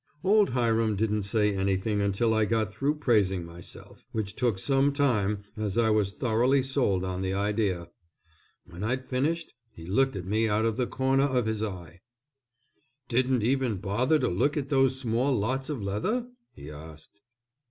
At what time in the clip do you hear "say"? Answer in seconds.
1.21-1.55